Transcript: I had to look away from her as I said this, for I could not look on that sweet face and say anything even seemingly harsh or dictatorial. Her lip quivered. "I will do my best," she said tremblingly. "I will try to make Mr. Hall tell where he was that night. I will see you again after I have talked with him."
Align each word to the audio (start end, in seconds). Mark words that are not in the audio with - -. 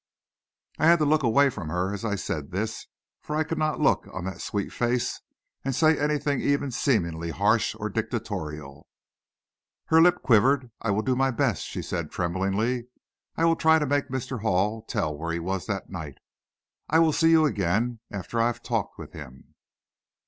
I 0.79 0.87
had 0.87 0.97
to 0.97 1.05
look 1.05 1.21
away 1.21 1.51
from 1.51 1.69
her 1.69 1.93
as 1.93 2.03
I 2.03 2.15
said 2.15 2.49
this, 2.49 2.87
for 3.21 3.35
I 3.35 3.43
could 3.43 3.59
not 3.59 3.79
look 3.79 4.07
on 4.11 4.23
that 4.25 4.41
sweet 4.41 4.73
face 4.73 5.21
and 5.63 5.75
say 5.75 5.95
anything 5.95 6.41
even 6.41 6.71
seemingly 6.71 7.29
harsh 7.29 7.75
or 7.79 7.87
dictatorial. 7.87 8.87
Her 9.89 10.01
lip 10.01 10.23
quivered. 10.23 10.71
"I 10.81 10.89
will 10.89 11.03
do 11.03 11.15
my 11.15 11.29
best," 11.29 11.65
she 11.65 11.83
said 11.83 12.09
tremblingly. 12.09 12.87
"I 13.35 13.45
will 13.45 13.55
try 13.55 13.77
to 13.77 13.85
make 13.85 14.07
Mr. 14.09 14.41
Hall 14.41 14.81
tell 14.81 15.15
where 15.15 15.31
he 15.33 15.39
was 15.39 15.67
that 15.67 15.91
night. 15.91 16.17
I 16.89 16.97
will 16.97 17.13
see 17.13 17.29
you 17.29 17.45
again 17.45 17.99
after 18.09 18.41
I 18.41 18.47
have 18.47 18.63
talked 18.63 18.97
with 18.97 19.13
him." 19.13 19.53